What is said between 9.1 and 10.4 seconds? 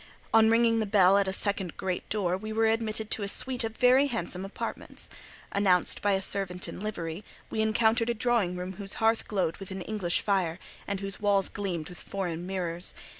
glowed with an English